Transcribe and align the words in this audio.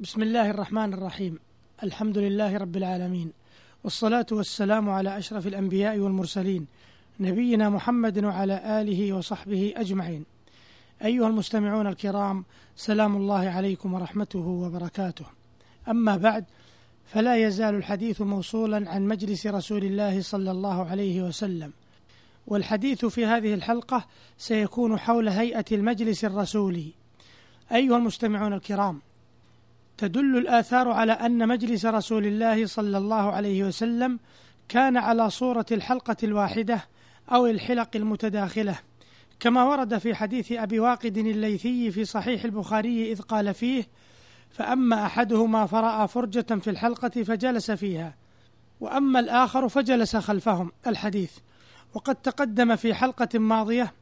بسم 0.00 0.22
الله 0.22 0.50
الرحمن 0.50 0.94
الرحيم 0.94 1.38
الحمد 1.82 2.18
لله 2.18 2.56
رب 2.56 2.76
العالمين 2.76 3.32
والصلاة 3.84 4.26
والسلام 4.32 4.90
على 4.90 5.18
أشرف 5.18 5.46
الأنبياء 5.46 5.98
والمرسلين 5.98 6.66
نبينا 7.20 7.68
محمد 7.68 8.24
وعلى 8.24 8.80
آله 8.80 9.12
وصحبه 9.12 9.74
أجمعين 9.76 10.24
أيها 11.04 11.28
المستمعون 11.28 11.86
الكرام 11.86 12.44
سلام 12.76 13.16
الله 13.16 13.48
عليكم 13.48 13.94
ورحمته 13.94 14.38
وبركاته 14.38 15.24
أما 15.88 16.16
بعد 16.16 16.44
فلا 17.06 17.36
يزال 17.36 17.74
الحديث 17.74 18.20
موصولا 18.20 18.90
عن 18.90 19.06
مجلس 19.08 19.46
رسول 19.46 19.84
الله 19.84 20.22
صلى 20.22 20.50
الله 20.50 20.84
عليه 20.84 21.22
وسلم 21.22 21.72
والحديث 22.46 23.04
في 23.04 23.26
هذه 23.26 23.54
الحلقة 23.54 24.06
سيكون 24.38 24.98
حول 24.98 25.28
هيئة 25.28 25.64
المجلس 25.72 26.24
الرسولي 26.24 26.92
أيها 27.72 27.96
المستمعون 27.96 28.52
الكرام 28.52 29.00
تدل 30.00 30.36
الآثار 30.36 30.88
على 30.88 31.12
أن 31.12 31.48
مجلس 31.48 31.86
رسول 31.86 32.26
الله 32.26 32.66
صلى 32.66 32.98
الله 32.98 33.32
عليه 33.32 33.64
وسلم 33.64 34.18
كان 34.68 34.96
على 34.96 35.30
صورة 35.30 35.66
الحلقة 35.72 36.16
الواحدة 36.22 36.84
أو 37.32 37.46
الحلق 37.46 37.88
المتداخلة. 37.94 38.78
كما 39.40 39.64
ورد 39.64 39.98
في 39.98 40.14
حديث 40.14 40.52
أبي 40.52 40.80
واقد 40.80 41.18
الليثي 41.18 41.90
في 41.90 42.04
صحيح 42.04 42.44
البخاري 42.44 43.12
إذ 43.12 43.20
قال 43.20 43.54
فيه 43.54 43.88
فأما 44.50 45.06
أحدهما 45.06 45.66
فرأى 45.66 46.08
فرجة 46.08 46.54
في 46.54 46.70
الحلقة 46.70 47.22
فجلس 47.22 47.70
فيها 47.70 48.14
وأما 48.80 49.20
الآخر 49.20 49.68
فجلس 49.68 50.16
خلفهم. 50.16 50.72
الحديث. 50.86 51.32
وقد 51.94 52.14
تقدم 52.14 52.76
في 52.76 52.94
حلقة 52.94 53.38
ماضية 53.38 53.92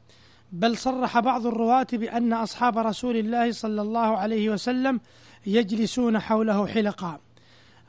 بل 0.52 0.76
صرح 0.76 1.18
بعض 1.20 1.46
الرواة 1.46 1.86
بأن 1.92 2.32
أصحاب 2.32 2.78
رسول 2.78 3.16
الله 3.16 3.52
صلى 3.52 3.82
الله 3.82 4.16
عليه 4.16 4.50
وسلم 4.50 5.00
يجلسون 5.46 6.18
حوله 6.18 6.66
حلقا. 6.66 7.20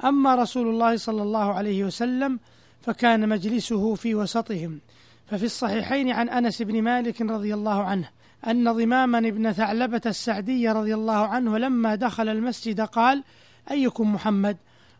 أما 0.03 0.35
رسول 0.35 0.67
الله 0.67 0.97
صلى 0.97 1.21
الله 1.21 1.53
عليه 1.53 1.83
وسلم 1.83 2.39
فكان 2.81 3.29
مجلسه 3.29 3.95
في 3.95 4.15
وسطهم. 4.15 4.79
ففي 5.27 5.45
الصحيحين 5.45 6.11
عن 6.11 6.29
أنس 6.29 6.61
بن 6.61 6.81
مالك 6.81 7.21
رضي 7.21 7.53
الله 7.53 7.83
عنه 7.83 8.09
أن 8.47 8.71
ضماما 8.71 9.19
بن 9.19 9.51
ثعلبة 9.51 10.01
السعدي 10.05 10.69
رضي 10.69 10.93
الله 10.93 11.27
عنه 11.27 11.57
لما 11.57 11.95
دخل 11.95 12.29
المسجد 12.29 12.81
قال 12.81 13.23
أيكم 13.71 14.13
محمد؟ 14.13 14.57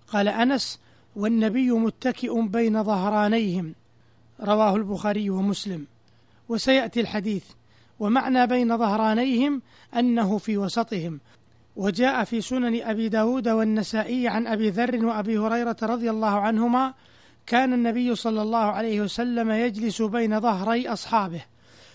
قال 0.07 0.27
أنس 0.27 0.80
والنبي 1.15 1.71
متكئ 1.71 2.41
بين 2.41 2.83
ظهرانيهم. 2.83 3.75
رواه 4.41 4.75
البخاري 4.75 5.30
ومسلم. 5.30 5.85
وسيأتي 6.50 7.02
الحديث. 7.02 7.44
ومعنى 8.00 8.47
بين 8.47 8.78
ظهرانيهم 8.78 9.61
أنه 9.95 10.38
في 10.38 10.58
وسطهم. 10.58 11.19
وجاء 11.75 12.23
في 12.23 12.42
سنن 12.42 12.81
أبي 12.81 13.09
داود 13.09 13.47
والنسائي 13.47 14.28
عن 14.28 14.47
أبي 14.47 14.70
ذر 14.70 15.05
وأبي 15.05 15.38
هريرة 15.38 15.77
رضي 15.83 16.09
الله 16.09 16.39
عنهما 16.39 16.94
كان 17.45 17.73
النبي 17.73 18.16
صلى 18.16 18.42
الله 18.42 18.58
عليه 18.58 19.02
وسلم 19.02 19.52
يجلس 19.52 20.02
بين 20.02 20.39
ظهري 20.39 20.88
أصحابه 20.88 21.42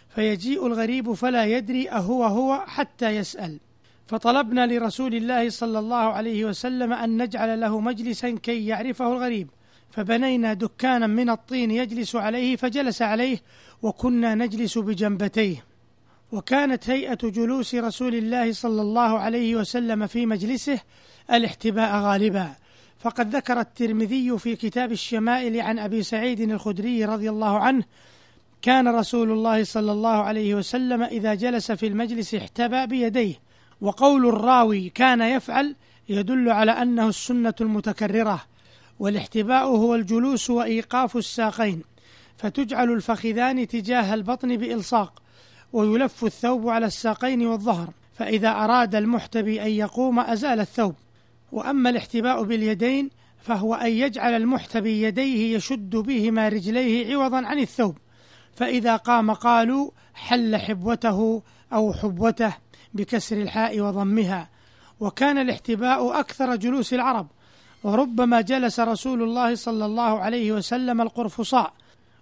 فيجيء 0.08 0.66
الغريب 0.66 1.12
فلا 1.12 1.44
يدري 1.44 1.90
أهو 1.90 2.24
هو 2.24 2.64
حتى 2.66 3.10
يسأل. 3.10 3.60
فطلبنا 4.06 4.66
لرسول 4.66 5.14
الله 5.14 5.50
صلى 5.50 5.78
الله 5.78 5.96
عليه 5.96 6.44
وسلم 6.44 6.92
أن 6.92 7.22
نجعل 7.22 7.60
له 7.60 7.80
مجلسا 7.80 8.30
كي 8.30 8.66
يعرفه 8.66 9.12
الغريب. 9.12 9.50
فبنينا 9.94 10.52
دكانا 10.54 11.06
من 11.06 11.30
الطين 11.30 11.70
يجلس 11.70 12.16
عليه 12.16 12.56
فجلس 12.56 13.02
عليه 13.02 13.38
وكنا 13.82 14.34
نجلس 14.34 14.78
بجنبتيه. 14.78 15.64
وكانت 16.32 16.90
هيئة 16.90 17.18
جلوس 17.22 17.74
رسول 17.74 18.14
الله 18.14 18.52
صلى 18.52 18.82
الله 18.82 19.18
عليه 19.18 19.56
وسلم 19.56 20.06
في 20.06 20.26
مجلسه 20.26 20.80
الاحتباء 21.32 21.96
غالبا. 21.96 22.54
فقد 22.98 23.36
ذكر 23.36 23.60
الترمذي 23.60 24.38
في 24.38 24.56
كتاب 24.56 24.92
الشمائل 24.92 25.60
عن 25.60 25.78
أبي 25.78 26.02
سعيد 26.02 26.40
الخدري 26.40 27.04
رضي 27.04 27.30
الله 27.30 27.58
عنه 27.58 27.84
كان 28.62 28.88
رسول 28.88 29.30
الله 29.30 29.64
صلى 29.64 29.92
الله 29.92 30.22
عليه 30.22 30.54
وسلم 30.54 31.02
إذا 31.02 31.34
جلس 31.34 31.72
في 31.72 31.86
المجلس 31.86 32.34
احتبى 32.34 32.86
بيديه. 32.86 33.34
وقول 33.80 34.26
الراوي 34.26 34.88
كان 34.88 35.20
يفعل 35.20 35.76
يدل 36.08 36.50
على 36.50 36.72
أنه 36.72 37.08
السنة 37.08 37.54
المتكررة. 37.60 38.53
والاحتباء 38.98 39.64
هو 39.64 39.94
الجلوس 39.94 40.50
وإيقاف 40.50 41.16
الساقين 41.16 41.82
فتجعل 42.36 42.92
الفخذان 42.92 43.68
تجاه 43.68 44.14
البطن 44.14 44.56
بإلصاق 44.56 45.22
ويلف 45.72 46.24
الثوب 46.24 46.68
على 46.68 46.86
الساقين 46.86 47.46
والظهر 47.46 47.90
فإذا 48.14 48.48
أراد 48.48 48.94
المحتبي 48.94 49.62
أن 49.62 49.70
يقوم 49.70 50.20
أزال 50.20 50.60
الثوب. 50.60 50.94
وأما 51.52 51.90
الاحتباء 51.90 52.42
باليدين 52.42 53.10
فهو 53.38 53.74
أن 53.74 53.92
يجعل 53.92 54.34
المحتبي 54.36 55.02
يديه 55.02 55.56
يشد 55.56 55.96
بهما 55.96 56.48
رجليه 56.48 57.14
عوضا 57.14 57.46
عن 57.46 57.58
الثوب. 57.58 57.98
فإذا 58.54 58.96
قام 58.96 59.30
قالوا 59.30 59.90
حل 60.14 60.56
حبوته 60.56 61.42
أو 61.72 61.92
حبوته 61.92 62.52
بكسر 62.94 63.36
الحاء 63.36 63.80
وضمها. 63.80 64.50
وكان 65.00 65.38
الاحتباء 65.38 66.20
أكثر 66.20 66.56
جلوس 66.56 66.94
العرب 66.94 67.26
وربما 67.84 68.40
جلس 68.40 68.80
رسول 68.80 69.22
الله 69.22 69.54
صلى 69.54 69.86
الله 69.86 70.18
عليه 70.20 70.52
وسلم 70.52 71.00
القرفصاء 71.00 71.72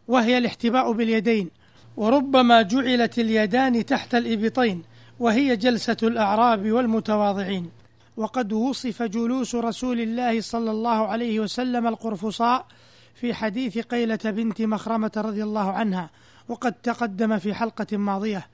وهي 0.09 0.39
الاحتباء 0.39 0.93
باليدين 0.93 1.51
وربما 1.97 2.63
جعلت 2.63 3.19
اليدان 3.19 3.87
تحت 3.87 4.15
الإبطين 4.15 4.83
وهي 5.21 5.57
جلسة 5.57 5.97
الأعراب 6.03 6.71
والمتواضعين. 6.71 7.71
وقد 8.17 8.53
وصف 8.53 9.03
جلوس 9.03 9.55
رسول 9.55 10.01
الله 10.01 10.41
صلى 10.41 10.71
الله 10.71 11.07
عليه 11.07 11.41
وسلم 11.41 11.87
القرفصاء 11.87 12.67
في 13.15 13.35
حديث 13.35 13.79
قيلة 13.79 14.19
بنت 14.25 14.63
مخرمة 14.63 15.13
رضي 15.17 15.43
الله 15.43 15.71
عنها 15.71 16.11
وقد 16.49 16.73
تقدم 16.73 17.39
في 17.39 17.55
حلقة 17.55 17.97
ماضية. 17.97 18.47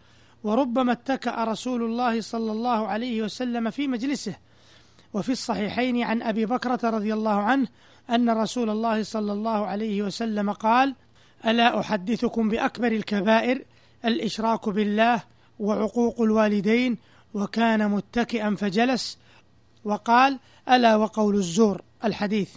وربما 0.44 0.92
اتكأ 0.92 1.44
رسول 1.44 1.82
الله 1.82 2.20
صلى 2.20 2.52
الله 2.52 2.86
عليه 2.86 3.22
وسلم 3.22 3.70
في 3.70 3.88
مجلسه 3.88 4.34
وفي 5.14 5.32
الصحيحين 5.32 6.02
عن 6.02 6.22
أبي 6.22 6.46
بكرة 6.46 6.91
رضي 6.91 7.14
الله 7.14 7.34
عنه 7.34 7.69
أن 8.10 8.30
رسول 8.30 8.70
الله 8.70 9.02
صلى 9.02 9.32
الله 9.32 9.66
عليه 9.66 10.02
وسلم 10.02 10.52
قال 10.52 10.94
ألا 11.46 11.80
أحدثكم 11.80 12.48
بأكبر 12.48 12.92
الكبائر؟ 12.92 13.64
الإشراك 14.04 14.69
بالله 14.69 15.22
وعقوق 15.58 16.20
الوالدين 16.20 16.98
وكان 17.34 17.91
متكئا 17.91 18.54
فجلس 18.54 19.19
وقال 19.84 20.38
ألا 20.69 20.96
وقول 20.96 21.34
الزور 21.34 21.82
الحديث. 22.04 22.50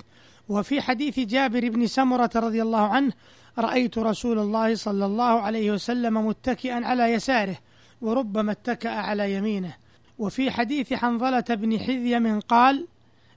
وفي 0.49 0.81
حديث 0.81 1.19
جابر 1.19 1.69
بن 1.69 1.87
سمرة 1.87 2.29
رضي 2.35 2.61
الله 2.61 2.87
عنه 2.87 3.13
رأيت 3.57 3.97
رسول 3.97 4.39
الله 4.39 4.75
صلى 4.75 5.05
الله 5.05 5.41
عليه 5.41 5.71
وسلم 5.71 6.27
متكئا 6.27 6.85
على 6.85 7.03
يساره 7.03 7.57
وربما 8.01 8.51
اتكأ 8.51 8.89
على 8.89 9.33
يمينه 9.33 9.73
وفي 10.21 10.51
حديث 10.51 10.93
حنظلة 10.93 11.43
بن 11.49 11.79
حذيم 11.79 12.39
قال 12.39 12.87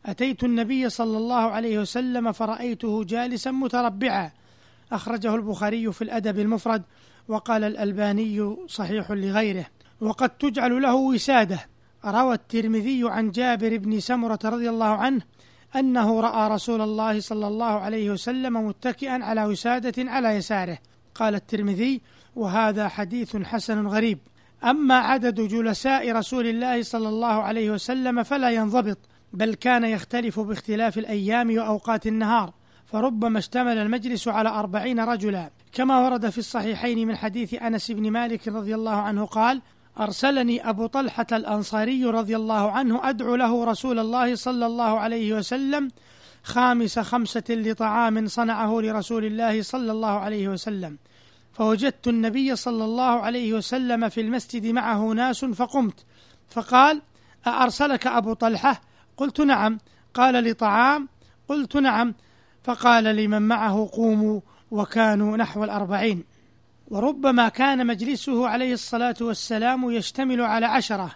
أتيت 0.07 0.45
النبي 0.45 0.89
صلى 0.89 1.17
الله 1.17 1.51
عليه 1.51 1.79
وسلم 1.79 2.33
فرأيته 2.33 3.05
جالسا 3.05 3.51
متربعا. 3.51 4.31
أخرجه 4.93 5.35
البخاري 5.35 5.93
في 5.93 6.03
الأدب 6.03 6.39
المفرد 6.39 6.83
وقال 7.29 7.65
الألباني 7.65 8.57
صحيح 8.67 9.11
لغيره. 9.11 9.67
وقد 10.01 10.29
تجعل 10.29 10.83
له 10.83 10.95
وسادة. 10.95 11.67
روى 12.05 12.35
الترمذي 12.35 13.03
عن 13.05 13.31
جابر 13.31 13.77
بن 13.77 14.01
سمرة 14.01 14.39
رضي 14.45 14.71
الله 14.71 14.87
عنه 14.87 15.21
أنه 15.77 16.21
رأى 16.21 16.51
رسول 16.51 16.81
الله 16.81 17.21
صلى 17.21 17.47
الله 17.47 17.67
عليه 17.81 18.11
وسلم 18.11 18.67
متكئا 18.67 19.25
على 19.25 19.45
وسادة 19.45 20.11
على 20.11 20.29
يساره. 20.29 20.79
قال 21.15 21.35
الترمذي 21.35 22.01
وهذا 22.37 22.89
حديث 22.89 23.37
حسن 23.37 23.87
غريب. 23.87 24.19
أما 24.65 24.95
عدد 24.95 25.41
جلساء 25.41 26.13
رسول 26.13 26.47
الله 26.47 26.83
صلى 26.83 27.09
الله 27.09 27.43
عليه 27.43 27.71
وسلم 27.71 28.23
فلا 28.23 28.51
ينضبط 28.51 28.99
بل 29.33 29.55
كان 29.55 29.85
يختلف 29.85 30.41
باختلاف 30.41 30.99
الأيام 30.99 31.57
وأوقات 31.57 32.07
النهار 32.07 32.53
فربما 32.87 33.39
اشتمل 33.39 33.79
المجلس 33.79 34.29
على 34.29 34.49
أربعين 34.49 35.01
رجلا. 35.01 35.51
كما 35.73 35.99
ورد 35.99 36.31
في 36.31 36.39
الصحيحين 36.39 37.09
من 37.09 37.17
حديث 37.17 37.55
أنس 37.55 37.91
بن 37.91 38.11
مالك 38.11 38.49
رضي 38.49 38.75
الله 38.75 38.95
عنه 38.95 39.25
قال 39.25 39.63
أرسلني 40.01 40.69
أبو 40.69 40.87
طلحة 40.87 41.27
الأنصاري 41.33 42.05
رضي 42.05 42.37
الله 42.37 42.71
عنه 42.71 43.09
أدعو 43.09 43.37
له 43.37 43.65
رسول 43.65 43.99
الله 43.99 44.35
صلى 44.35 44.67
الله 44.67 44.99
عليه 44.99 45.35
وسلم 45.35 45.89
خامس 46.43 46.99
خمسة 46.99 47.45
لطعام 47.51 48.27
صنعه 48.27 48.81
لرسول 48.81 49.25
الله 49.25 49.63
صلى 49.63 49.93
الله 49.93 50.09
عليه 50.09 50.49
وسلم. 50.49 50.99
فوجدت 51.55 52.09
النبي 52.09 52.57
صلى 52.57 52.85
الله 52.85 53.21
عليه 53.21 53.55
وسلم 53.55 54.09
في 54.09 54.21
المسجد 54.21 54.67
معه 54.67 55.13
ناس 55.13 55.45
فقمت. 55.45 56.05
فقال 56.51 57.03
أأرسلك 57.47 58.07
أبو 58.07 58.33
طلحة؟ 58.33 58.81
قلت 59.17 59.41
نعم. 59.41 59.79
قال 60.15 60.45
لطعام؟ 60.45 61.09
قلت 61.49 61.77
نعم. 61.77 62.15
فقال 62.65 63.05
لمن 63.05 63.43
معه 63.43 63.91
قوموا 63.93 64.41
وكانوا 64.71 65.37
نحو 65.37 65.65
الأربعين. 65.65 66.25
وربما 66.89 67.49
كان 67.49 67.87
مجلسه 67.87 68.49
عليه 68.49 68.73
الصلاة 68.73 69.17
والسلام 69.21 69.91
يشتمل 69.91 70.41
على 70.41 70.67
عشرة. 70.67 71.11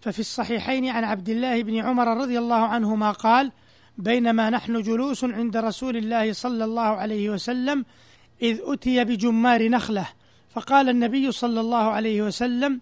ففي 0.00 0.18
الصحيحين 0.18 0.88
عن 0.88 1.04
عبد 1.04 1.28
الله 1.28 1.62
بن 1.62 1.76
عمر 1.76 2.16
رضي 2.16 2.38
الله 2.38 2.66
عنهما 2.66 3.10
قال 3.10 3.52
بينما 3.98 4.50
نحن 4.50 4.82
جلوس 4.82 5.24
عند 5.24 5.56
رسول 5.56 5.96
الله 5.96 6.32
صلى 6.32 6.64
الله 6.64 6.82
عليه 6.82 7.30
وسلم 7.30 7.84
إذ 8.44 8.58
أتي 8.64 9.04
بجمار 9.04 9.68
نخلة 9.68 10.06
فقال 10.50 10.88
النبي 10.88 11.32
صلى 11.32 11.60
الله 11.60 11.90
عليه 11.90 12.22
وسلم 12.22 12.80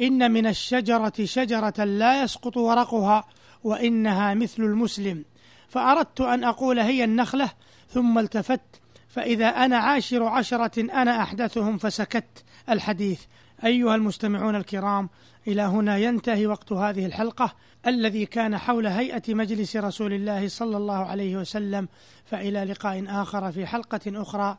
إن 0.00 0.30
من 0.30 0.46
الشجرة 0.46 1.12
شجرة 1.24 1.84
لا 1.84 2.22
يسقط 2.22 2.56
ورقها 2.56 3.24
وإنها 3.64 4.34
مثل 4.34 4.62
المسلم. 4.62 5.24
فأردت 5.68 6.20
أن 6.20 6.44
أقول 6.44 6.78
هي 6.78 7.04
النخلة 7.04 7.50
ثم 7.88 8.18
التفت 8.18 8.60
فإذا 9.08 9.46
أنا 9.46 9.76
عاشر 9.76 10.22
عشرة 10.22 10.80
أنا 10.80 11.22
أحدثهم 11.22 11.78
فسكت 11.78 12.44
الحديث. 12.68 13.20
أيها 13.64 13.94
المستمعون 13.94 14.56
الكرام 14.56 15.08
إلى 15.48 15.62
هنا 15.62 15.96
ينتهي 15.98 16.46
وقت 16.46 16.72
هذه 16.72 17.06
الحلقة. 17.06 17.54
الذي 17.86 18.26
كان 18.26 18.58
حول 18.58 18.86
هيئة 18.86 19.34
مجلس 19.34 19.76
رسول 19.76 20.12
الله 20.12 20.48
صلى 20.48 20.76
الله 20.76 20.98
عليه 20.98 21.36
وسلم 21.36 21.88
فإلى 22.24 22.64
لقاء 22.64 23.04
آخر 23.08 23.52
في 23.52 23.66
حلقة 23.66 24.00
أخرى. 24.06 24.58